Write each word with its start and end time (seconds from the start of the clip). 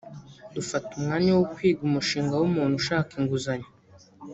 Dufata 0.55 0.89
umwanya 0.97 1.31
wo 1.37 1.45
kwiga 1.53 1.81
umushinga 1.89 2.33
w’umuntu 2.41 2.73
ushaka 2.81 3.09
inguzanyo 3.19 3.69